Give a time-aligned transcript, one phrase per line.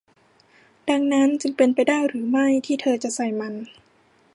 [0.89, 3.53] ดังนั้นจึงเป็นไปได้หรือไม่ที่เธอจะใส่มัน?